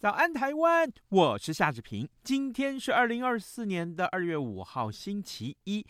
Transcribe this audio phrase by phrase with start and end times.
[0.00, 0.90] 早安，台湾！
[1.10, 2.08] 我是夏志平。
[2.24, 5.84] 今天是二零二四年的二月五号，星期一。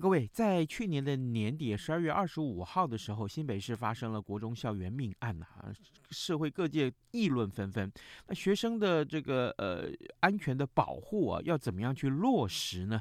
[0.00, 5.46] 各位，在去年的年底十二月二十五号的时候，新北市发生了国中校园命案呐，
[6.08, 7.92] 社会各界议论纷纷。
[8.28, 12.98] 那学生的这个呃安全的保护啊，要怎么样去落实呢？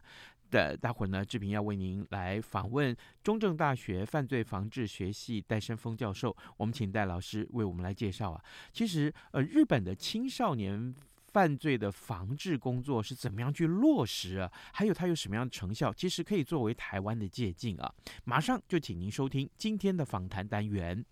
[0.50, 6.36] 的，待会儿呢，志平要为您来访问中正大学犯罪防治学系戴生峰教授。
[6.58, 8.44] 我们请戴老师为我们来介绍啊。
[8.72, 10.94] 其实，呃，日本的青少年
[11.32, 14.52] 犯罪的防治工作是怎么样去落实啊？
[14.74, 15.94] 还有它有什么样的成效？
[15.94, 17.94] 其实可以作为台湾的借鉴啊。
[18.26, 21.06] 马上就请您收听今天的访谈单元。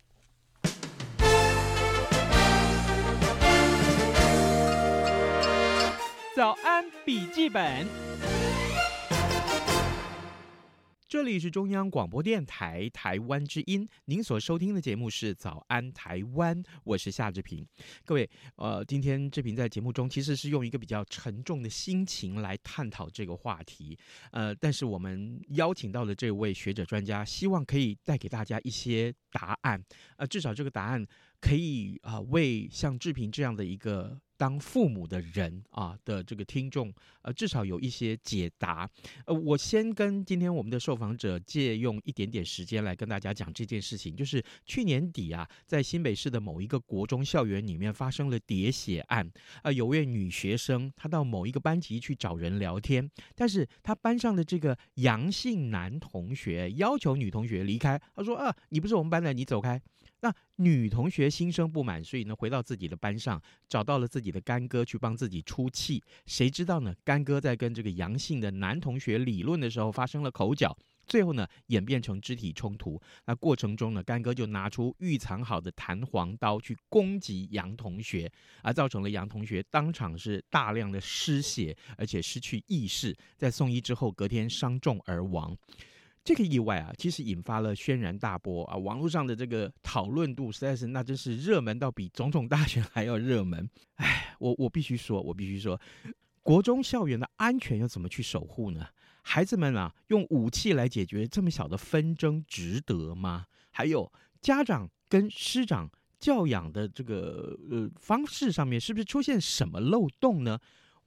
[6.34, 8.27] 早安，笔记本。
[11.08, 17.66] 这里是中央广播电台台湾之音，您所收听的节目是《早安台湾》，我是夏志平。
[18.04, 23.98] 各位，呃，今天志平在节目中其实是用一个比较沉重的心情来探讨这个话题，
[24.32, 29.82] 呃，但是我们邀请到的这位学者专家，希望可以带给大家一些答案，
[30.18, 31.06] 呃，至少这个答案
[31.40, 34.20] 可以啊、呃，为像志平这样的一个。
[34.38, 36.90] 当父母的人啊的这个听众，
[37.22, 38.88] 呃，至少有一些解答。
[39.26, 49.26] 呃，我先跟今天我们的受访者借用一点点时间来跟大家讲这件事情，就是去年底啊，在新北市的某一个国中校园里面发生了喋血案。
[49.56, 59.80] 啊、呃，有位女学生，她到某一个班级去找人聊天，但是她班上的这个杨姓男同学要求女同学离开，他说：“啊，你不是我们班的，你走开。”
[60.20, 66.02] 那女同学心生不满，所以呢，回到自己的班上，找到了自己的干哥去帮自己出气。
[66.26, 66.92] 谁知道呢？
[67.04, 73.00] 干哥在跟这个杨姓的男同学理论的时候发生了口角，最后呢，演变成肢体冲突。
[73.26, 78.28] 那过程中呢，干哥就拿出预藏好的弹簧刀去攻击杨同学，
[78.62, 85.56] 而造成了杨同学当场是大量的失血，而且失去意识，在送医之后，隔天伤重而亡。
[86.28, 88.76] 这个意外啊，其实引发了轩然大波啊！
[88.76, 93.66] 网络上的这个讨论度实在是，那真是热门到比总统大选还要热门。
[93.94, 95.80] 哎，我我必须说，我必须说，
[96.42, 98.84] 国中校园的安全要怎么去守护呢？
[99.22, 103.46] 孩子们啊，用武器来解决这么小的纷争，值得吗？
[103.70, 104.12] 还有
[104.42, 110.58] 家长跟师长教养的这个呃方式上面，是不是出现什么漏洞呢？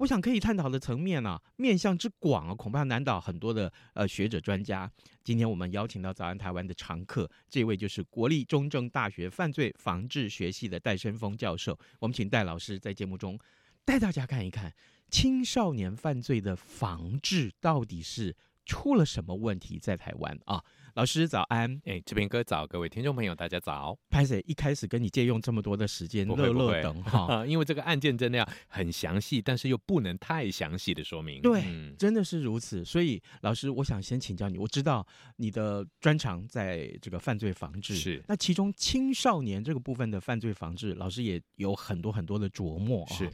[0.02, 4.92] 我想可以探讨的层面啊，面向之广啊，恐怕难倒很多的呃学者专家。
[5.24, 11.78] 今天我们邀请到早安台湾的常客，这位就是国立中正大学犯罪防治学系的戴伸峰教授。
[12.00, 13.38] 我们请戴老师在节目中
[13.86, 14.74] 带大家看一看
[15.12, 18.36] 青少年犯罪的防治到底是
[18.66, 20.64] 出了什么问题，在台湾啊。
[20.96, 23.98] 老师早安，哎，志平哥早，各位听众朋友大家早。
[24.10, 31.42] 拍谢一开始跟你借用这么多的时间，乐乐等 哈，因为这个案件真的要很详细，但是又不能太详细的说明。
[31.42, 32.84] 对，嗯、真的是如此。
[32.84, 35.06] 所以老师，我想先请教你，我知道
[35.38, 43.32] 你的专长在这个犯罪防治，是那其中青少年这个部分的犯罪防治，老师也有很多很多的琢磨，是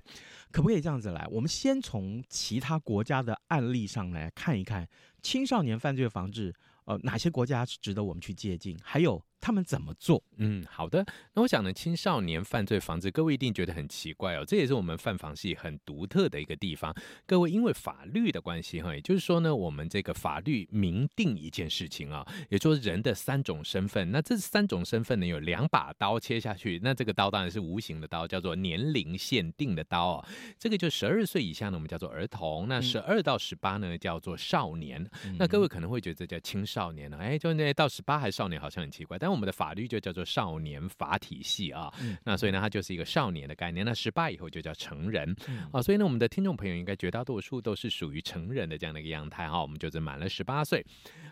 [0.52, 1.28] 可不可以这样子来？
[1.32, 4.88] 我们先从其他国家的案例上来看一看
[5.24, 6.54] 青少年犯罪防治。
[6.88, 8.78] 呃，哪些国家值得我们去借鉴？
[8.82, 9.22] 还有。
[9.40, 10.22] 他们怎么做？
[10.38, 11.06] 嗯，好的。
[11.34, 14.44] 那我想呢，青少年犯罪防治，各位一定觉得很奇怪哦。
[14.46, 16.94] 这也是我们犯防系很独特的一个地方。
[17.26, 24.12] 各位，因为法律的关系哈，也就是说呢，我们这个法律明定一件事情啊，也就是人的三种身份。
[24.12, 26.80] 那这三种身份呢，有两把刀切下去。
[26.84, 30.28] 那这个刀当然是无形的刀，叫做年龄限定的刀啊。
[30.60, 35.08] 这个就十二岁以下呢，我们叫做儿童；那十二到十八呢，叫做少年。
[35.26, 37.18] 嗯、那各位可能会觉得这叫青少年呢？
[37.18, 39.18] 哎，就那到十八还少年，好像很奇怪。
[39.18, 43.86] 但我们的法律就叫做少年法体系啊，嗯、那所以呢，它就是一个少年的概念。
[43.86, 49.62] 那十八以后就叫成人、嗯、啊，所以呢，我们的听众朋友应该绝大多数都是属于成人的这样的一个样态哈。
[49.62, 50.86] 我们就是满了十八岁。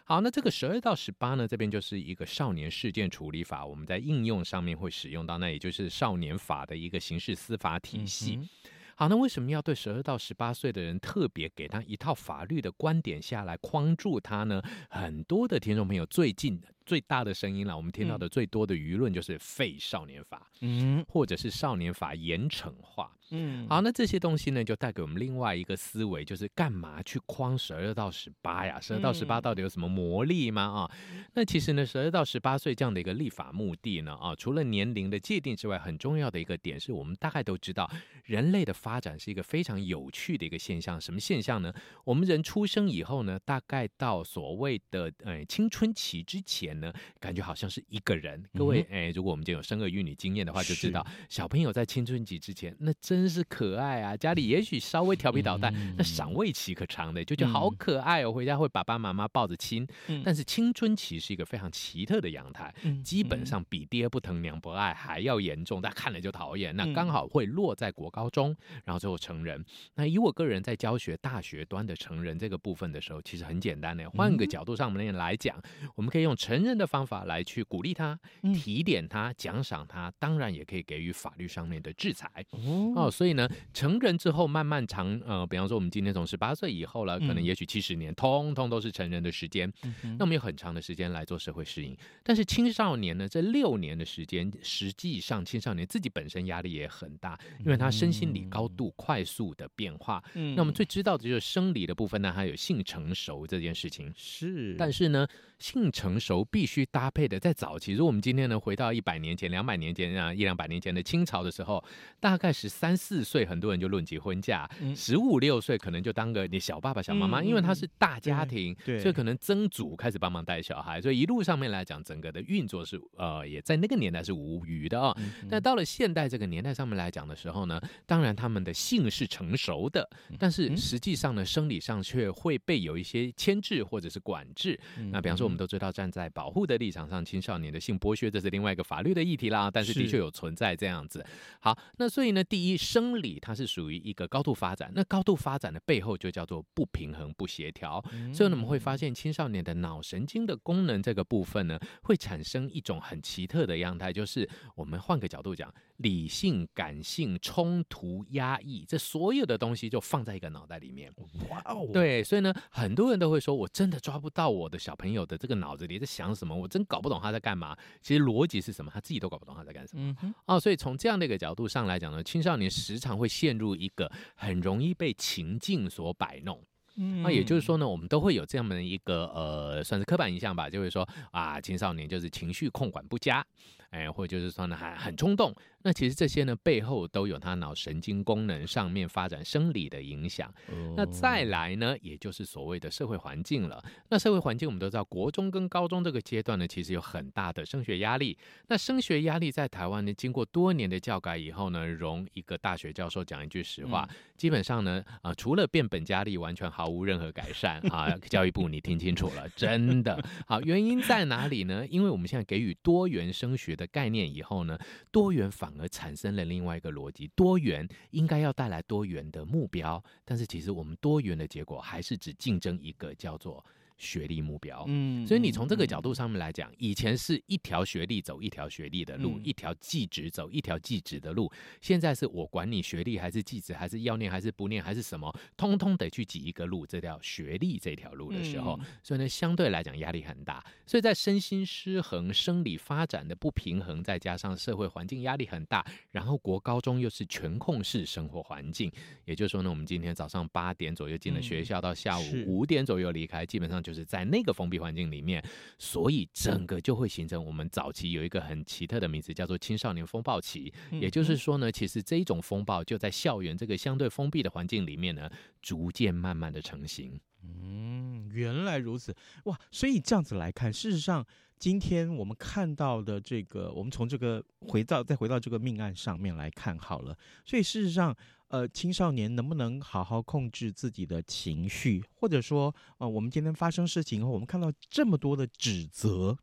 [0.03, 8.37] 好，那这个十二到十八呢，这边就是一个少年事件处理法，我们在应用上面会使用到，那也就是少年法的一个刑事司法体系。
[8.41, 8.49] 嗯
[8.97, 14.61] 好，那为什么要对十二到十八岁的人特别给他一套法律的观点下来框住他呢？
[14.89, 23.11] 很多的听众朋友最近最大的声音了，我们听到的最多的舆论就是废少年法，嗯，或者是少年法严惩化。
[23.31, 28.79] 嗯，好，那这些东西呢，就带给我们另外一个思维，就是干嘛去框十二到十八呀？
[28.79, 30.61] 十二到十八到底有什么魔力吗？
[30.61, 30.91] 啊，
[31.33, 37.89] 那其实呢，十二到十八岁这样的一个立法目的呢，啊，除了年龄的界定之外，很重要的一个点是我们大概都知道，
[38.25, 41.01] 人类的发展是一个非常有趣的一个现象。
[41.01, 41.73] 什么现象呢？
[42.03, 48.43] 我们人出生以后呢，大概到所谓的呃青春期之前呢，感觉好像是一个人。
[48.53, 54.17] 各位，哎，如果我们今天有生儿育女经验的话，就知道小朋友在青春期之前，那真真是可爱啊！
[54.17, 58.31] 家里也许稍微调皮捣蛋，嗯、那赏味期可长的，就觉得好可爱哦。
[58.33, 59.87] 回家会爸爸妈妈抱着亲。
[60.09, 66.75] 嗯、但是青春期是一个非常奇特的阳台，嗯、基本上比爹不疼娘不爱还要严重，大家看了就讨厌。
[66.75, 69.63] 那刚好会落在国高中，然后最后成人。
[69.93, 74.09] 那以我个人在教学大学端的成人这个部分的时候，其实很简单的。
[74.09, 75.57] 换个角度上面来讲，
[75.95, 78.19] 我们可以用成人的方法来去鼓励他、
[78.53, 82.29] 提点他、奖赏他，当然也可以给予法律上面的制裁。
[82.51, 83.09] 哦。
[83.09, 89.71] 所以呢，成人之后慢慢长，呃，比方说我们今天从十八岁以后了，可能也许七十年，通通都是成人的时间。
[89.83, 91.95] 嗯、那我们有很长的时间来做社会适应。
[92.23, 100.23] 但是青少年呢，这六年的时间，实际上青少年自己本身压力也很大，因为他身心理高度快速的变化。
[100.33, 104.11] 嗯、那我们最知道的就是生理的部分呢，还有性成熟这件事情。
[104.15, 105.27] 是，但是呢。
[105.57, 111.83] 性成熟必须搭配的，在早期，如果我们今天呢回到一百年前、两百年前啊，一两百年前的清朝的时候，
[112.21, 114.65] 大概是三四岁，很多人就论及婚嫁；
[114.95, 125.13] 十五六岁可能就当个你小爸爸、小妈妈，嗯、因为他是大家庭，对，所以可能曾祖开始帮忙带小孩，所以一路上面来讲，整个的运作是呃，也在那个年代是无余的哦。
[125.17, 130.09] 嗯、但到了现代这个年代上面来讲的时候呢，当然他们的性是成熟的，
[130.39, 134.79] 但是实际上呢，生理上却会被有一些牵制或者是管制。
[135.11, 135.45] 那比方说。
[135.45, 139.69] 我们都知道，站在保护的立场上，青少年的性剥削，这是另外一个法律的议题啦。
[139.71, 141.25] 但是的确有存在这样子。
[141.59, 148.03] 好，那所以呢，第一，生理它是属于一个高度发展，那高度发展的背后就叫做不平衡、不协调。
[148.33, 161.13] 所以呢，我们会发现青少年的脑神经的功能这个部分呢，会产生一种很奇特的样态，就是我们换个角度讲，理性、感性、冲突、压抑，这所有的东西就放在一个脑袋里面。
[161.49, 167.75] 哇哦，对，所以呢，很多人都会说，我真的抓不到我的小朋友的这个脑子里在想什么，我真搞不懂他在干嘛。
[168.01, 170.15] 其实逻辑是什么，他自己都搞不懂他在干什么。
[170.21, 176.61] 嗯，哦，所以从这样的一个角度上来讲呢，青少年时常会陷入一个很容易被情境所摆弄。
[176.97, 183.45] 嗯，那也就是说呢，我们都会有这样的一个呃，算是刻板印象吧，就会说啊，青少年就是情绪控管不佳，
[183.89, 185.55] 哎，或者就是说呢，还很冲动。
[185.81, 190.51] 那其实这些呢，背后都有他脑神经功能上面发展生理的影响。
[190.97, 193.83] 那再来呢，也就是所谓的社会环境了。
[194.09, 198.35] 那社会环境我们都知道，国中跟高中这个阶段呢，其实有很大的升学压力。
[198.67, 208.17] 那升学压力在台湾呢，经过多年的教改以后呢，容一个大学教授讲一句实话，嗯、基本上呢，啊、呃，除了变本加厉，完全毫无任何改善啊。
[208.27, 211.85] 教育部，你听清楚了，真的好，原因在哪里呢？
[211.87, 214.77] 因为我们现在给予多元升学的概念以后呢，
[215.11, 223.65] 多元反而产生了另外一个逻辑，多元应该要带来多元的目标，但是其实我们多元的结果还是只竞争一个叫做。
[223.97, 231.49] 学历目标，嗯，所以你从这个角度上面来讲，以前是一条学历走一条学历的路，一条技职走一条技职的路，
[231.79, 240.61] 现在是我管你学历还是技职，还是要念还是不念还是什么，通通得去挤一个路，这条学历这条路的时候，所以呢，相对来讲压力很大。
[240.85, 248.91] 所以在身心失衡、生理发展的不平衡，再加上社会环境压力很大，然后国高中又是全控式生活环境，
[249.23, 253.84] 也就是说呢，我们今天早上八点左右进了学校，到下午五点左右离开，基本上。
[253.85, 255.43] 就是在那个封闭环境里面，
[255.77, 260.73] 所以整个就会形成我们早期有一个很奇特的名字，叫做青少年风暴期。
[260.89, 265.29] 也就是说呢，其实这一种风暴就在校园这个相对封闭的环境里面呢，
[265.61, 267.19] 逐渐慢慢的成型。
[267.43, 269.55] 嗯，原来如此，哇！
[269.69, 271.23] 所以这样子来看，事实上，
[271.59, 277.15] 今天我们看到的这个，我们从这个回到再回到这个命案上面来看好了。
[277.45, 278.17] 所以事实上。
[278.49, 286.37] 呃，青少年能不能好好控制自己的情绪，或者说，呃，我们今天发生事情后，我们看到这么多的指责，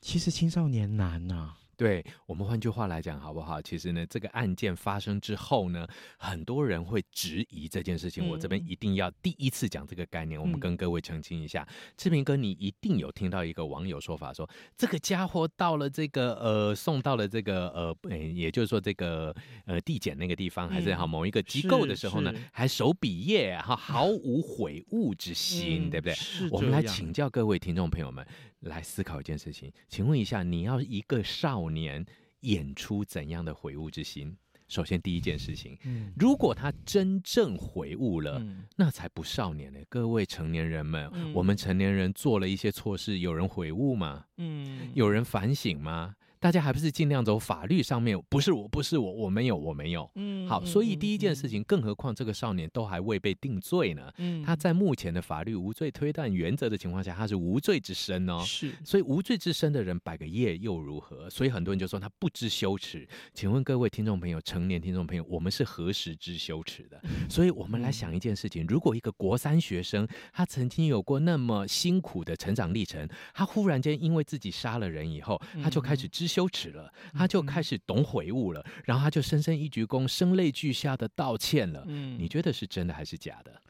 [0.00, 3.62] 其实青少年难呐、对，我们换句话来讲，好不好？
[3.62, 8.26] 其实呢，这个案件发生之后呢，很多人会质疑这件事情。
[8.26, 11.64] 嗯、我这边一定要第一次讲这个概念，嗯、我们跟各位澄清一下。
[11.96, 17.96] 志平哥，你一定有听到一个网友说法说，说这个家伙到了这个呃，送到了这个呃，
[18.34, 19.32] 也就是说这个
[19.64, 26.16] 呃地检那个地方，还是好某一个机构的时候呢，还手笔业哈，毫 无悔悟之心，嗯、对不对？
[26.50, 28.26] 我们来请教各位听众朋友们。
[28.60, 32.04] 来思考一件事情，请问一下，你要一个少年
[32.40, 34.36] 演出怎样的悔悟之心？
[34.68, 39.80] 首先，第一件事情，嗯，如果他真正悔悟了，嗯，那才不少年呢。
[39.88, 44.26] 各位成年人们，嗯，我们成年人做了一些错事，有人悔悟吗？
[44.36, 46.14] 嗯，有人反省吗？
[46.40, 50.08] 大家还不是尽量走法律上面，不是我，不是我，我没有，我没有。
[50.14, 54.12] 嗯，好，所以第一件事情，更何况这个少年都还未被定罪呢。
[54.18, 58.40] 嗯，他在目前的法律无罪推断原则的情况下，他是无罪之身哦。
[58.46, 61.28] 是，所以无罪之身的人摆个业又如何？
[61.28, 63.08] 所以很多人就说他不知羞耻。
[63.34, 67.02] 请问各位听众朋友，成年听众朋友，我们是何时知羞耻的？
[67.28, 76.27] 所以我们来想一件事情：如果一个国三学生，他曾经有过那么辛苦的成长历程，他忽然间因为自己杀了人以后，他就开始知。
[76.28, 81.82] 羞耻了，他就开始懂悔悟了，然后他就深深一鞠躬，声泪俱下的道歉了。
[81.86, 83.60] 嗯，你觉得是真的还是假的？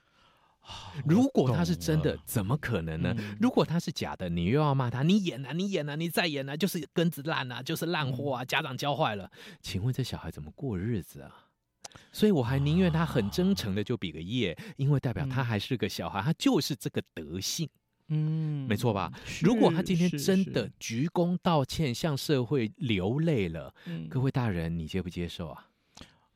[1.06, 3.16] 如果他是真的，怎么可能呢？
[3.40, 9.30] 如果他是假的，你又要骂他，你演啊，你演啊，你再演啊，就是根子烂啊，就是烂货啊，家长教坏了。
[9.62, 11.46] 请问这小孩怎么过日子啊？
[12.12, 17.66] 所以我还宁愿他很真诚的就比个耶，因为代表他还是个小孩，他就是这个德性。
[18.08, 19.12] 嗯，没错吧？
[19.42, 23.74] 如果他今天真的鞠躬道歉，向社会流泪了，
[24.08, 25.66] 各位大人，你接不接受啊？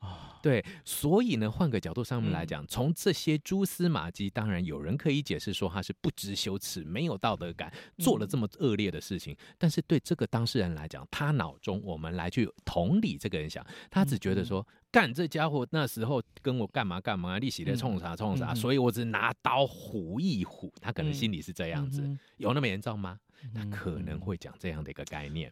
[0.01, 9.37] 啊，对，所以呢，换个角度上面来讲，从这些蛛丝马迹，当然有人可以解释说他是不知羞耻、没有道德感，做了这么恶劣的事情。
[9.57, 14.67] 但是对这个当事人来讲，他脑中我们来去同理这个人想，他只觉得说。
[14.93, 20.71] 干这家伙那时候跟我干嘛干嘛，利息在冲啥冲啥，所以我只拿刀唬一唬。
[20.81, 22.07] 他可能心里是这样子，
[22.37, 23.19] 有那么严重吗？
[23.55, 25.51] 他可能会讲这样的一个概念。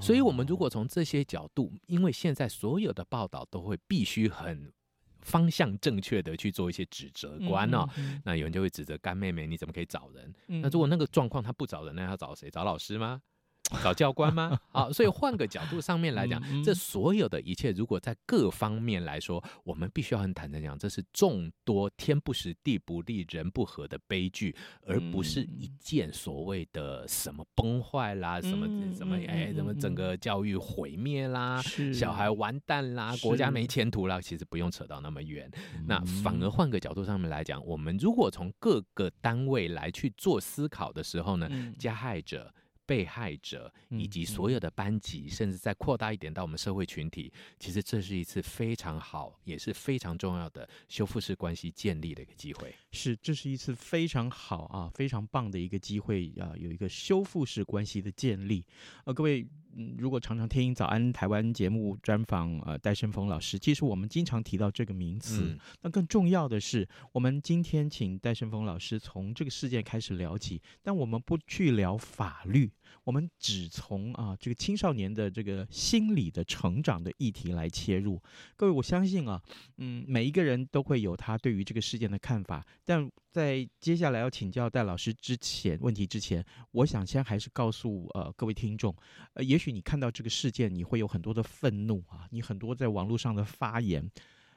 [0.00, 4.72] 所以，我们如果从这些角度，因为现在所有的报道都会必须很
[5.20, 7.84] 方向正确的去做一些指责观哦，
[8.24, 10.32] 那有人就会指责干妹妹，你怎么可以找人？
[10.62, 12.48] 那如果那个状况他不找人，那要找谁？
[12.48, 13.20] 找老师吗？
[13.82, 14.58] 找教官吗？
[14.70, 31.60] 好，所以换个角度上面来讲，这所有的一切，如果在各方面来说，我们必须要很坦诚讲，这是众多天不时、地不利、人不和的悲剧，而不是一件所谓的什么崩坏啦、什么什么哎、什么整个教育毁灭啦、
[31.92, 35.50] 小孩完蛋啦、国家没前途啦，其实不用扯到那么远。
[35.86, 42.54] 那反而换个角度上面来讲，我们如果从各个单位来去做思考的时候呢，加害者。
[42.86, 52.74] 被害者以及所有的班级，甚至再扩大一点到我们社会群体，其实这是一次非常好，也是非常重要的修复式关系建立的一个机会。
[52.92, 58.64] 是，这是一次非常好啊，非常棒的一个机会啊，有一个修复式关系的建立。
[59.04, 59.46] 呃，各位。
[59.76, 65.42] 嗯，如果常常听早安台湾节目专访，呃，戴胜峰老师，其实我们经常提到这个名词。
[65.42, 72.72] 嗯、那更重要的是，我们今天请戴胜峰老师从这个事件开始聊起，但我们不去聊法律，
[73.04, 78.20] 我们只从啊这个青少年的这个心理的成长的议题来切入。
[78.56, 79.42] 各位，我相信啊，
[79.76, 88.96] 嗯，每一个人都会有他对于这个事件的看法，但在接下来要请教戴老师之前，问题之前，我想先还是告诉呃各位听众，
[89.34, 94.10] 呃，也许你看到这个事件，你会有很多的愤怒啊，你很多在网络上的发言，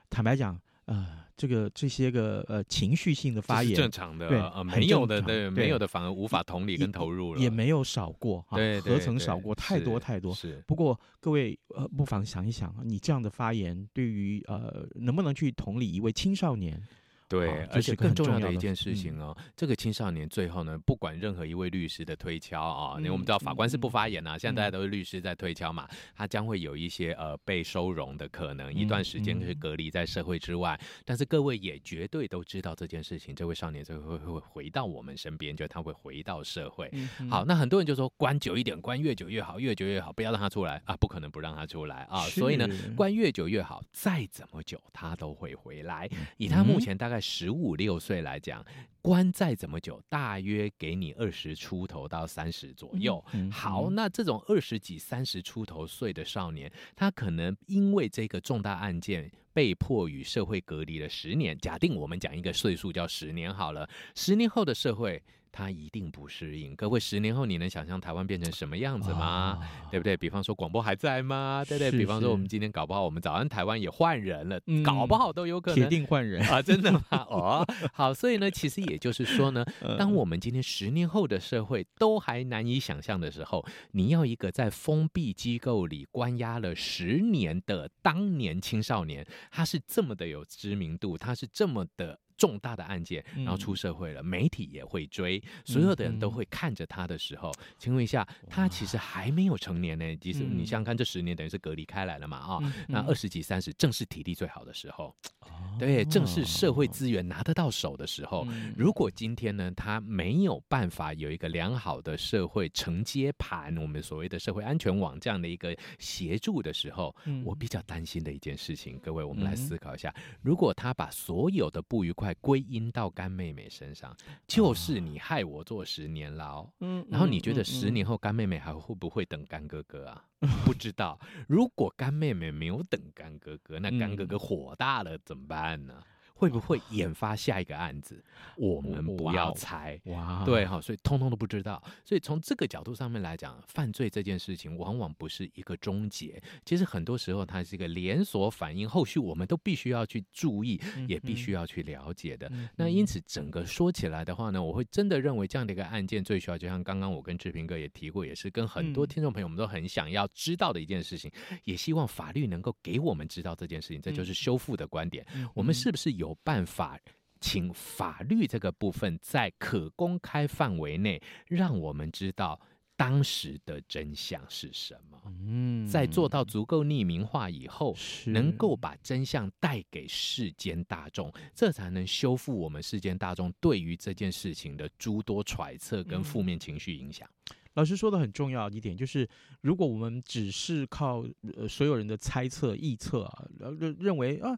[0.10, 10.34] 坦白讲，呃，这个这些个呃情绪性的发言，正常的，对，呃，没有的，对，没有的反而无法同理跟投入了，也，也没有少过，啊，对，何曾少过，太多太多。
[10.34, 16.82] 是，不过各位呃，不妨想一想，你这样的发言对于呃，能不能去同理一位青少年？
[17.30, 30.76] 对，而且更重要的一件事情哦，这个青少年最后呢，不管任何一位律师的推敲啊，因为我们知道法官是不发言啊，现在大家都是律师在推敲嘛，他将会有一些呃被收容的可能，一段时间是隔离在社会之外。
[31.06, 36.92] 但是各位也绝对都知道这件事情，这位少年最后会会回到我们身边，就他会回到社会。
[37.30, 42.22] 好，那很多人就说关久一点，关越久越好，越久越好，不要让他出来啊，不可能不让他出来啊。
[42.22, 42.68] 所以呢，
[42.98, 46.10] 关越久越好，再怎么久他都会回来。
[46.38, 47.19] 以他目前大概。
[47.20, 48.66] 十五六岁来讲，
[49.02, 53.24] 关再怎么久，大约给你二十出头到三十左右。
[53.52, 61.58] 好，那这种二十几、三十出头岁的少年，他可能因为这个重大案件被迫与社会隔离了十年。
[61.58, 66.76] 假定我们讲一个岁数叫十年好了，十年后的社会，他一定不适应。
[66.76, 69.60] 各位，十年后你能想象台湾变成什么样子吗？
[69.60, 70.16] 哦、对不对？
[70.16, 71.64] 比方说广播还在吗？
[71.68, 71.92] 对不对？
[71.92, 75.80] 比方说我们今天搞不好我们早安台湾也换人了，嗯、搞不好都有可能。
[75.80, 76.62] 铁定换人啊！
[76.62, 77.02] 真的吗？
[77.12, 79.66] 哦，好，所以呢，其实也就是说呢，
[79.98, 92.20] 当我们今天十年后的社会都还难以想象的时候，你要一个在封闭机构里关押了十年的当年青少年，他是这么的有知名度，他是这么的。
[92.40, 100.16] 重大的案件，然后出社会了，嗯、媒体也会追，所有的人都会看着他的时候，嗯、请问一下，他其实还没有成年呢。
[100.16, 102.38] 其实你想想看，这十年等于是隔离开来了嘛？
[102.38, 108.48] 啊、嗯，那二十几、三十正是体力最好的时候，嗯、对，正是社会资源拿得到手的时候。
[108.50, 124.16] 嗯、如果今天呢，他没有办法有一个良好的社会承接盘，我们所谓的社会安全网这样的一个协助的时候，嗯、我比较担心的一件事情，各位，我们来思考一下，如果他把所有的不愉快归因到干妹妹身上，
[124.48, 126.68] 就是你害我坐十年牢。
[126.80, 130.26] 嗯，然后你觉得十年后干妹妹还会不会等干哥哥啊？
[130.66, 131.20] 不知道。
[131.48, 136.02] 如果干妹妹没有等干哥哥，那干哥哥火大了怎么办呢？
[136.40, 138.24] 会不会引发下一个案子？
[138.56, 140.00] 我们不要猜。
[140.06, 141.84] 哇，对哈，所以通通都不知道。
[142.06, 150.80] 所以从这个角度上面来讲，犯罪这件事情往往不是一个终结，其实很多时候它是一个连锁反应，后续我们都必须要去注意，
[151.10, 152.50] 也必须要去了解的。
[152.74, 161.30] 那因此，整个说起来的话呢，我会真的认为这样的一个案件最需要，就像刚刚我跟志平哥也提过，也是跟很多听众朋友们都很想要知道的一件事情，
[161.66, 164.02] 也希望法律能够给我们知道这件事情。
[164.02, 166.29] 这就是修复的观点，我们是不是有？
[166.30, 167.00] 有办法，
[167.42, 172.60] 请法律这个部分在可公开范围内，让我们知道
[172.96, 175.18] 当时的真相是什么。
[175.26, 177.96] 嗯，在做到足够匿名化以后，
[178.28, 187.28] 能够把真相带给世间大众，这才能修复我们世间大众对于这件事情的诸多揣测跟负面情绪影响。
[187.50, 189.28] 嗯，老师说的很重要一点，就是
[189.62, 193.48] 如果我们只是靠呃所有人的猜测、臆测啊，
[193.80, 194.58] 认认为啊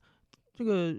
[0.56, 0.96] 这个。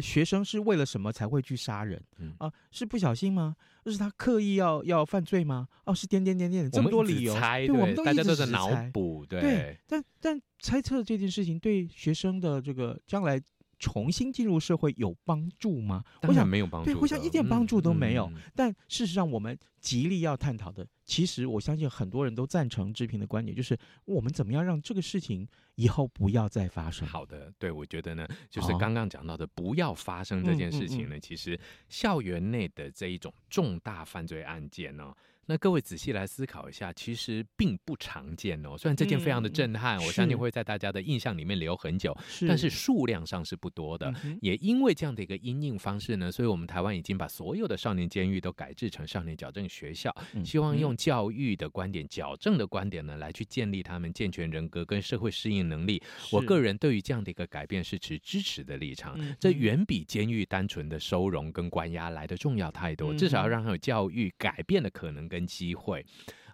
[0.00, 2.00] 学生是为了什么才会去杀人？
[2.18, 3.56] 嗯啊，是不小心吗？
[3.86, 5.66] 是他刻意要要犯罪吗？
[5.84, 9.78] 哦，是点点点点这么多理由，猜对，我们都大家都在脑补，对，对。
[9.86, 13.40] 但但猜测这件事情对学生的这个将来
[13.80, 16.04] 重新进入社会有帮助吗？
[16.22, 18.30] 我想没有帮助，对，我想一点帮助都没有。
[18.54, 27.08] 但事实上，我们极力要探讨的，其实我相信很多人都赞成志平的观点，就是我们怎么样让这个事情以后不要再发生。
[27.08, 35.16] 好的，对，我觉得呢，就是刚刚讲到的不要发生这件事情呢，其实校园内的这一种重大犯罪案件呢、哦。
[35.50, 38.78] 那各位仔细来思考一下，其实并不常见哦。
[38.78, 44.14] 虽然这件非常的震撼，嗯、我相信会在大家的印象里面留很久，是但是数量上是不多的。
[44.22, 56.00] 嗯、也因为这样的一个因应方式呢，所以我们台湾已经把所有的少年监狱都改制成少年矫正学校，嗯、希望用教育的观点、矫正的观点呢，来去建立他们健全人格跟社会适应能力。
[56.30, 63.12] 我个人对于这样的一个改变是持支持的立场，嗯、这远比监狱单纯的收容跟关押来的重要太多。
[63.12, 66.04] 嗯、至少要让他有教育改变的可能跟机会，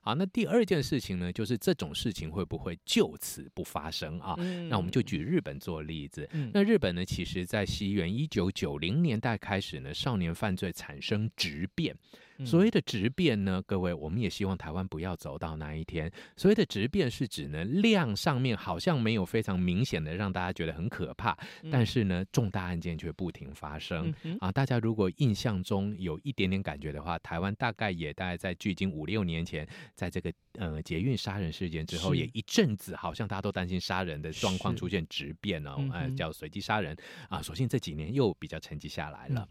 [0.02, 4.34] 好，那第二件事情呢，就是这种事情会不会就此不发生啊？
[4.38, 6.28] 嗯、那我们就举日本做例子。
[6.32, 11.96] 嗯、那日本呢，其实在西元一九九零年代开始呢，少年犯罪产生质变。
[12.44, 16.10] 所谓的质变呢，各位，我们也希望台湾不要走到那一天。
[16.36, 21.36] 所谓的质变是指呢，量上面好像没有非常明显的让大家觉得很可怕，
[21.70, 24.52] 但是呢，重大案件却不停发生啊。
[24.52, 36.94] 大家如果印象中有一点点感觉的话，台湾大概也大概在距今五六年前，在这个呃捷运杀人事件之后，也一阵子好像大家都担心杀人的状况出现质变哦，哎，叫随机杀人
[37.30, 37.40] 啊。
[37.40, 39.48] 所幸这几年又比较沉寂下来了。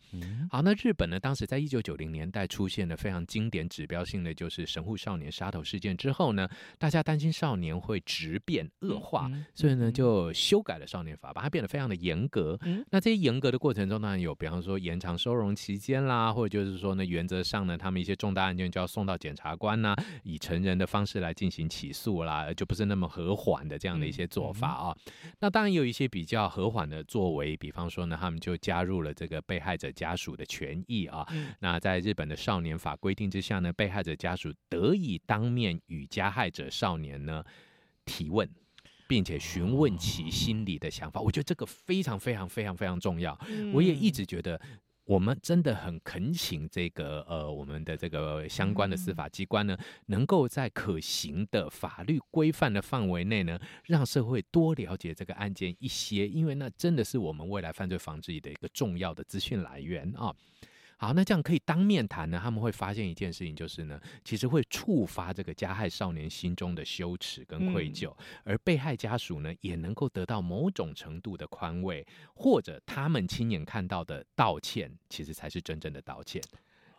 [0.52, 2.75] 好，那日本呢，当时在一九九零年代出现。
[2.76, 12.58] 现的非常经典指标性的就是神户少年杀头事件之后呢，大家担心少年会质变恶化，所以呢就修改了少年法，把它变得非常的严格。
[12.64, 24.96] 嗯、那这些严格的过程中呢，有比方说延长收容期间啦，或者就是说呢，原则上呢，他们一些重大案件就要送到检察官呐，以成人的方式来进行起诉啦，就不是那么和缓的这样的一些做法啊。
[25.40, 31.26] 那当然有一些比较和缓的作为，比方说呢，他们就加入了这个被害者家属的权益啊。
[31.32, 37.42] 嗯、那在日本的少年年法规定之下呢，被害者家属得以当面与加害者少年呢
[38.04, 38.50] 提问，
[39.08, 41.22] 并且询问其心里的想法。
[41.22, 43.40] 我觉得这个非常非常非常非常重要。
[43.74, 44.60] 我也一直觉得，
[45.06, 60.36] 我们真的很恳请这个呃，我们的这个相关的司法机关呢，能够在可行的法律规范的范围内呢，让社会多了解这个案件一些，因为那真的是我们未来犯罪防治的一个重要的资讯来源啊。
[61.06, 62.40] 好，那这样可以当面谈呢？
[62.42, 76.42] 他们会发现一件事情，就是呢，其实会触发这个加害少年心中的羞耻跟愧疚，嗯、而被害家属呢，也能够得到某种程度的宽慰，或者他们亲眼看到的道歉，其实才是真正的道歉。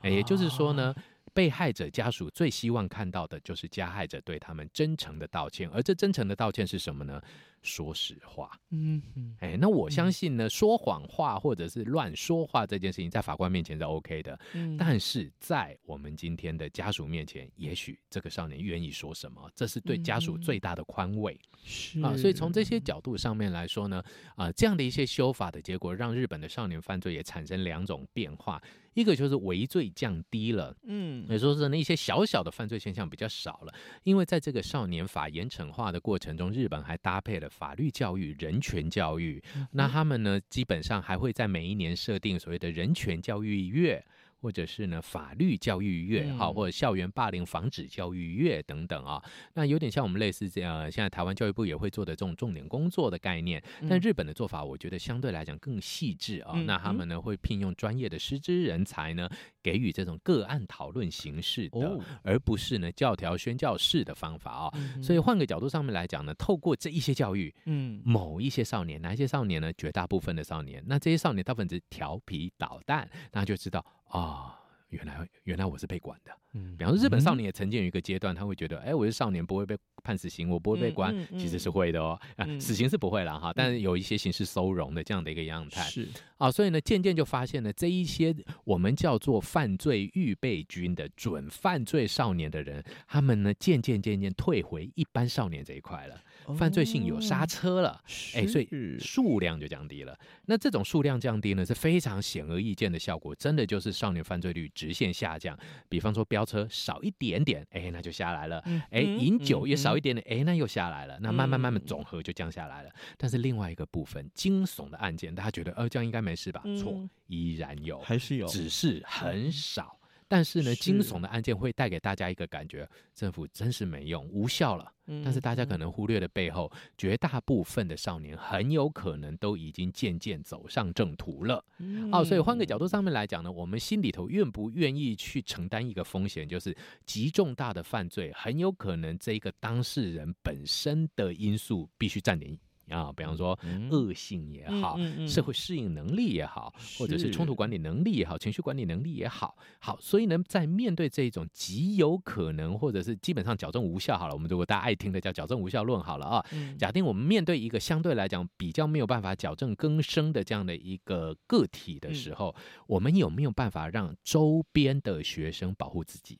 [0.02, 0.94] 欸、也就是说呢。
[0.96, 1.02] 啊
[1.34, 7.20] 被害者家属最希望看到的就是加害者对他们真诚的道歉，而这真诚的道歉是什么呢？
[7.66, 8.50] 说实话。
[8.70, 14.38] 嗯嗯，哎，那我相信呢，说谎话或者是乱说话这件事情，在法官面前是 OK 的。
[14.54, 21.38] 嗯，但是在我们今天的家属面前，也许这个少年愿意说什么，这是对家属最大的宽慰。
[21.64, 24.02] 是啊，所以从这些角度上面来说呢，
[24.36, 28.62] 啊，这样的一些修法的结果，让日本的少年犯罪也产生两种变化。
[28.94, 33.74] 一个就是违罪降低了，嗯，也说是那一些小小的犯罪现象比较少了，
[34.04, 39.42] 因为在这个少年法严惩化的过程中，日本还搭配了法律教育、人权教育，
[39.72, 44.04] 那他们呢，基本上还会在每一年设定所谓的人权教育月。
[44.40, 49.22] 或者是呢，法律教育月哈，或者校园霸凌防止教育月等等啊，
[49.54, 53.62] 那有点像我们类似这样，现在台湾教育部也会做的这种重点工作的概念。
[53.88, 56.52] 但日本的做法，我觉得相对来讲更细致啊。
[56.66, 59.28] 那他们呢会聘用专业的师资人才呢，
[59.62, 64.72] 给予这种个案讨论形式的，而不是呢教条宣教式的方法啊。
[65.02, 69.72] 所以换个角度上面来讲呢，透过这一些教育，嗯，某一些少年，哪一些少年呢？
[69.76, 73.84] 绝大部分的少年，那这些少年大部分是调皮捣蛋，那就知道。
[74.08, 74.52] 啊、哦，
[74.88, 76.32] 原来原来我是被管的。
[76.54, 82.18] 嗯，比方说日本少年也曾经有一个阶段，他会觉得，哎、欸，我是少年，不会被判死刑，我不会被关，嗯嗯、其实是会的哦。
[82.36, 85.82] 啊，死刑是不会了哈，但是有一些刑事收容的这样的一个样态。
[85.82, 96.18] 是啊，所以呢，渐渐就发现了这一些我们叫做犯罪预备军的准犯罪少年的人，他们呢渐渐渐渐退回一般少年这一块了。
[96.54, 98.00] 犯罪性有刹车了，
[98.34, 100.18] 哎、欸，所以数量就降低了。
[100.46, 105.58] 那这种数量降低呢，是非常显而易见的效果，真的就是少年犯罪率直线下降。
[105.88, 108.60] 比方说飙车少一点点，哎、欸，那就下来了。
[108.90, 111.18] 哎、欸，饮酒也少一点点，哎、欸，那又下来了。
[111.20, 112.90] 那慢慢慢慢总和就降下来了。
[113.16, 116.62] 但是另外一个部分，惊悚的案件，大家觉得，呃，这样应该没事吧？
[116.78, 119.95] 错，依然有，还是有，只是很少。
[120.28, 124.92] 但是呢，惊悚的案件会带给大家一个感觉，政府真是没用，无效了。
[125.24, 131.64] 但是大家可能忽略的背后，绝大部分的少年很有可能都已经渐渐走上正途了。
[132.10, 142.58] 哦，所以换个角度上面来讲呢，我们心里头愿不愿意去承担一个风险，就是极重大的犯罪，很有可能这一个当事人本身的因素必须占点。
[142.88, 143.58] 啊，比方说
[143.90, 166.38] 恶性也好，嗯社会适应能力也好，是或者是冲突管理能力也好，情绪管理能力也好，好，所以呢，在面对这种极有可能或者是基本上矫正无效，好了，我们如果大家爱听的叫矫正无效论，好了啊，嗯、假定我们面对一个相对来讲比较没有办法矫正更生的这样的一个个体的时候，嗯、我们有没有办法让周边的学生保护自己？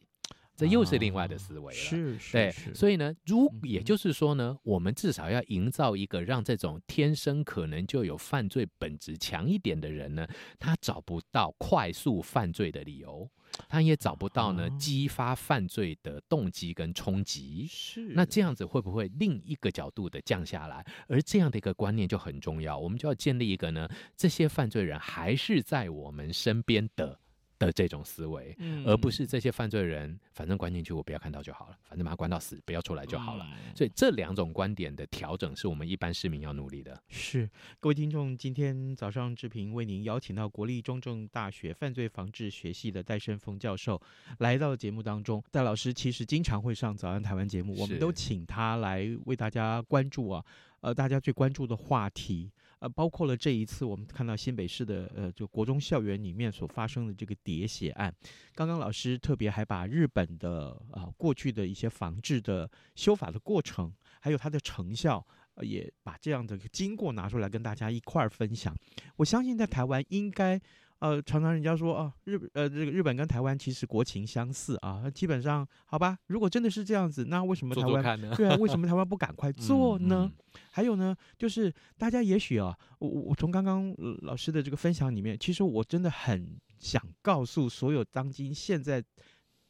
[0.57, 10.27] 这又是另外的思维了，是是，对，所以呢，如也就是说呢，我们至少要营造一个让这种天生可能就有犯罪本质强一点的人呢，
[10.59, 13.29] 他找不到快速犯罪的理由，
[13.69, 20.85] 他也找不到呢激发犯罪的动机跟冲击，是，那这样子会不会另一个角度的降下来？
[21.07, 27.21] 而这样的一个观念就很重要，我们就要建立一个呢，这些犯罪人还是在我们身边的。
[27.59, 33.47] 的这种思维，而不是这些犯罪人，反正关进去我不要看到就好了，反正把他关到死，不要出来就好了。
[33.75, 37.01] 所以这两种观点的调整，是我们一般市民要努力的。
[37.09, 37.49] 是，
[37.81, 44.01] 各位听众，今天早上志平为您邀请到国立中正大学犯罪防治学系的戴胜峰教授
[44.38, 45.42] 来到节目当中。
[45.51, 50.45] 戴老师其实经常会上早安台湾节目，我们都请他来为大家关注啊，
[50.81, 52.51] 呃，大家最关注的话题。
[52.88, 58.14] 包括了这一次我们看到新北市的呃，就国中校园里面所发生的这个喋血案，
[58.55, 65.27] 刚刚老师特别还把日本的啊、呃、过去的一些防治的修法的过程，还有它的成效，
[65.62, 68.75] 也把这样的经过拿出来跟大家一块儿分享。
[69.16, 70.61] 我相信在台湾应该。
[70.98, 76.18] 呃，常常人家说啊，日呃这个日本跟台湾其实国情相似啊，基本上好吧。
[76.28, 78.20] 如果真的是这样子，那为什么台湾？
[78.35, 80.24] 对啊，为什么 台湾不赶快做呢？
[80.24, 89.04] 嗯嗯、还有呢，就是大家也许啊，我我从刚刚老师的这个分享里面，其实我真的很想告诉所有当今现在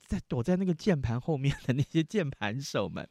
[0.07, 3.09] 在躲在那个键盘后面的那些键盘手们，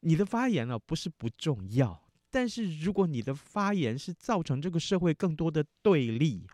[0.00, 6.46] 你的发言呢、啊、不是不重要，但是如果你的发言是造成这个社会更多的对立。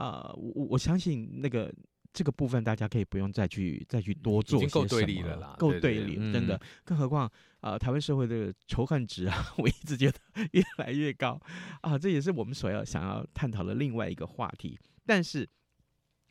[0.00, 1.72] 啊、呃，我我相信那个
[2.12, 6.58] 这个部分大家可以不用再去再去多做已经，够对立了啦，够对立，真的。
[6.84, 7.26] 更何况
[7.60, 10.18] 啊、呃，台湾社会的仇恨值啊， 我一直觉得
[10.52, 11.38] 越来越高
[11.82, 14.78] 啊，这也是我们所要想要探讨的另外一个话题。
[15.04, 15.46] 但是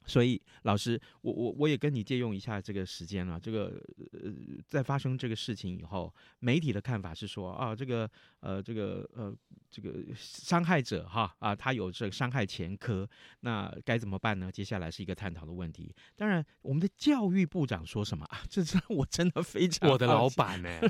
[0.10, 3.40] 所以老师，我我我也跟你借用一下这个时间了。
[3.40, 4.34] 这个呃，
[4.68, 9.34] 在发生这个事情以后，媒体的看法是说啊，这个呃，这个呃，
[9.70, 13.08] 这个伤害者哈啊，他有这个伤害前科，
[13.42, 14.52] 那该怎么办呢？
[14.52, 15.94] 接下来是一个探讨的问题。
[16.16, 18.42] 当然，我们的教育部长说什么啊？
[18.50, 20.82] 这是我真的非常我的老板呢、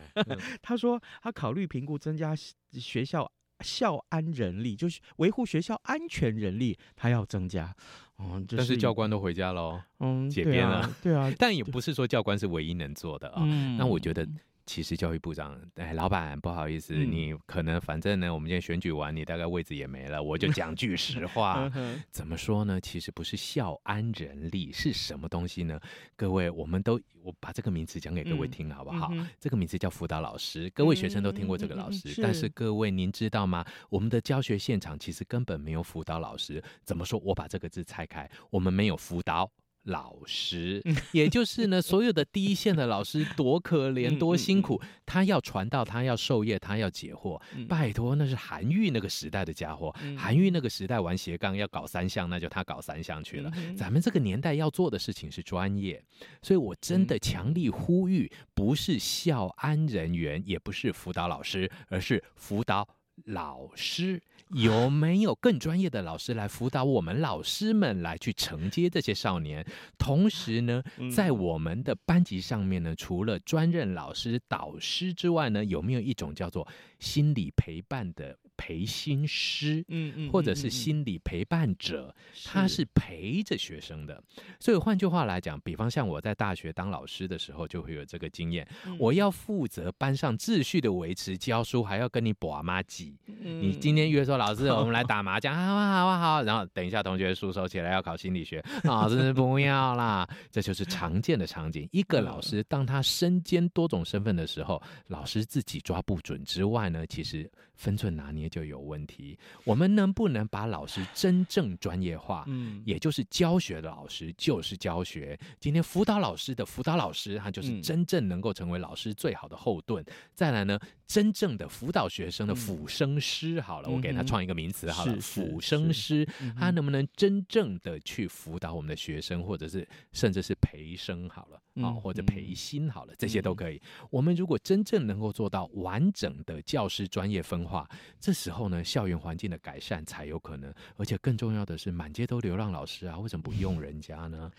[0.62, 2.34] 他说他考虑评估增加
[2.72, 3.30] 学校
[3.60, 7.76] 校安人力，就是维护学校安全人力，他要增加。
[8.20, 13.42] 嗯，但是教官都回家喽，嗯，解编了，对啊，对啊，但也不是说教官是唯一能做的啊。
[13.46, 14.28] 嗯，那我觉得。
[14.70, 20.22] 其实教育部长，哎，老板，不好意思，嗯、你可能反正呢，我们今天选举完，你大概位置也没了。
[20.22, 21.68] 我就讲句实话，
[22.12, 22.80] 怎么说呢？
[22.80, 25.80] 其实不是孝安人力是什么东西呢？
[26.16, 29.10] 各位，我们都我把这个名词讲给各位听好不好？
[29.12, 33.66] 嗯、这个名字叫辅导老师，各位学生都听过这个老师，但是各位您知道吗？
[33.90, 36.64] 我们的教学现场其实根本没有辅导老师。
[36.84, 37.20] 怎么说？
[37.26, 39.50] 我把这个字拆开，我们没有辅导。
[39.84, 47.42] 老师，也就是呢，所有的第一线的老师多可怜，多辛苦，他要传道，他要授业，他要解惑。
[47.68, 53.52] 拜托，那是韩愈那个时代的家伙，韩愈那个时代玩斜杠要搞三项，那就他搞三项去了。
[53.76, 56.04] 咱们这个年代要做的事情是专业，
[56.42, 62.88] 所以我真的强力呼吁，不是校安人员，也不是辅导老师，而是辅导
[63.26, 64.22] 老师。
[64.50, 69.64] 有没有更专业的老师来辅导我们老师们来去承接这些少年？
[69.96, 70.82] 同时呢，
[71.16, 79.86] 在我们的班级上面呢，除了专任老师、导师之外呢，有没有一种叫做心理陪伴的陪心师？
[79.88, 84.24] 嗯嗯，或者是心理陪伴者，他是陪着学生的。
[84.60, 88.68] 所以换句话来讲，比方像我在大学当老师的时候，就会有这个经验。
[88.98, 93.09] 我要负责班上秩序的维持，教书还要跟你把妈挤。
[93.26, 94.38] 你今天约说。
[94.38, 96.44] 老师，我们来打麻将，好啊，好啊，好。
[96.44, 100.28] 然后等一下，同学书收起来要考心理学，老师不要啦。
[100.50, 101.88] 这就是常见的场景。
[101.92, 109.36] 一个老师，当他身兼多种身份的时候，老师自己抓不准之外呢，其实分寸拿捏就有问题。
[109.64, 112.44] 我们能不能把老师真正专业化？
[112.48, 115.36] 嗯，也就是教学的老师就是教学。
[115.60, 120.06] 今天辅导老师的辅导老师，他就是真正能够成为老师最好的后盾。
[120.36, 124.20] 再来呢，真正的辅导学生的辅生师，好了，我给他。
[124.30, 133.82] 创一个名词好了，辅生师，他能不能真正的去辅导我们的学生，或者是甚至是培生好了啊，或者培新好了，这些都可以。
[134.12, 137.88] 我们如果真正能够做到完整的教师专业分化，
[138.20, 140.74] 这时候呢，校园环境的改善才有可能。
[140.98, 144.52] 而且更重要的是，满街都流浪老师啊，为什么不用人家呢？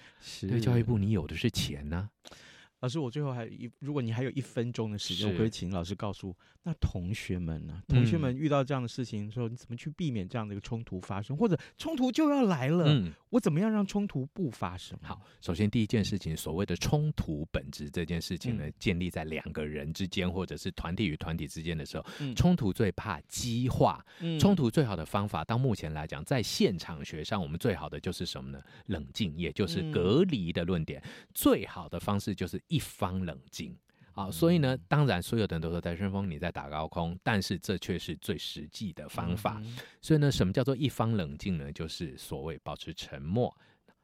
[0.43, 2.09] 对教育部，你有的是钱呢。
[2.81, 7.83] 老师，我最后还有一，如果你还有一分钟的时间，我可以请老师告诉那同学们呢？
[7.87, 11.37] 同学们遇到这样的事情的时候，你怎么去避免这样的一个冲突发生？
[11.37, 14.99] 或者冲突就要来了，嗯、我怎么样让冲突不发生？
[15.03, 24.03] 好，首先第一件事情，所谓的冲突本质这件事情呢，嗯、建立在两个人之间，或者是团体与团体之间的时候，嗯、冲突最怕激化。
[24.21, 28.63] 嗯、冲突最好的方法，到目前来讲，在现场学上，我们最好的就是什么呢？
[28.87, 30.99] 冷静，也就是隔离的论点。
[31.05, 32.59] 嗯、最好的方式就是。
[32.71, 33.77] 一方冷静，
[34.13, 39.61] 好，所以呢，当然所有的人都说戴顺峰你在打高空，但是这却是最实际的方法。
[40.01, 41.73] 所以呢，什么叫做一方冷静呢？
[41.73, 43.55] 就是所谓保持沉默。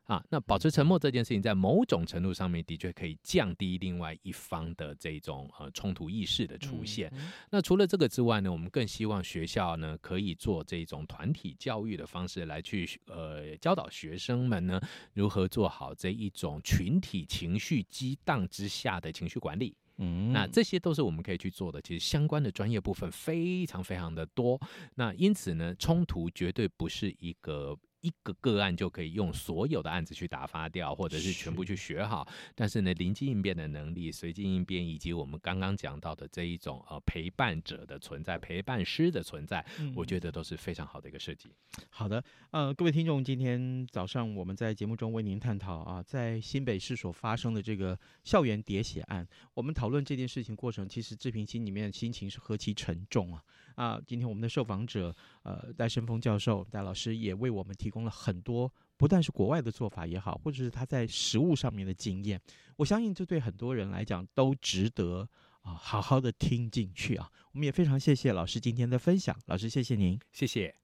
[0.07, 7.11] 啊，那保持沉默这件事情，在某种程度上面的确可以降低另外一方的这种呃冲突意识的出现。
[7.15, 14.81] 嗯嗯、那除了这个之外呢，我们更希望学校呢可以做这种团体教育的方式来去呃教导学生们呢
[15.13, 19.75] 如何做好这一种群体情绪激荡之下的情绪管理。
[19.97, 21.83] 嗯，那这些都是我们可以去做的。
[21.83, 24.61] 其实相关的专业部分非常非常的多。
[24.95, 27.77] 那因此呢，冲突绝对不是一个。
[28.07, 32.25] 一个个案就可以用所有的案子去打发掉，或者是全部去学好。
[32.31, 41.51] 是但是呢，临机应变的能力、随机应变，以及我们刚刚讲到的这一种呃陪伴者的存在、陪伴师的存在，嗯、我觉得都是非常好的一个设计。
[41.91, 53.43] 好的，呃，各位听众，今天早上我们在节目中为您探讨啊，在新北市所发生的这个校园喋血案，我们讨论这件事情过程，其实志平心里面的心情是何其沉重啊。
[53.77, 62.41] 啊，今天我们的受访者，呃，戴生峰教授、戴老师也为我们提供了很多，不但是国外的做法也好，或者是他在食物上面的经验。
[62.77, 65.29] 我相信这对很多人来讲都值得
[65.63, 67.31] 啊，好好的听进去啊。
[67.53, 70.75] 我们也非常谢谢老师今天的分享，老师谢谢您，谢谢。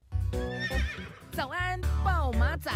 [1.31, 2.71] 早安，暴马仔。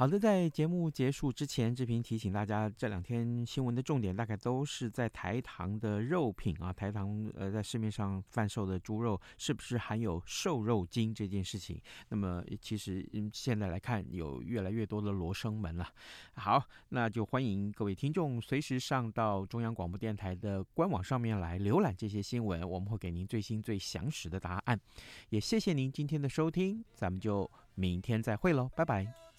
[0.00, 11.78] 好的，在节目结束之前，志平提醒大家，这两天新闻的重点大概都是在台糖的肉品啊，台糖呃在市面上贩售的猪肉是不是含有瘦肉精这件事情。
[12.08, 15.86] 那么其实嗯，现在来看，有越来越多的罗生门了。
[16.32, 24.80] 好，那就欢迎各位听众随时上到中央广播电台的官网上面来浏览这些新闻，我们会给您最新最详实的答案。
[25.28, 29.29] 也谢谢您今天的收听，咱们就明天再会喽，拜拜。